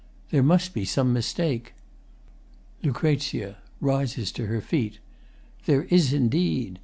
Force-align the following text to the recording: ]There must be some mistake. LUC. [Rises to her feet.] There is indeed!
]There 0.31 0.41
must 0.41 0.73
be 0.73 0.83
some 0.83 1.13
mistake. 1.13 1.73
LUC. 2.81 3.55
[Rises 3.79 4.31
to 4.31 4.47
her 4.47 4.59
feet.] 4.59 4.97
There 5.65 5.83
is 5.91 6.11
indeed! 6.11 6.79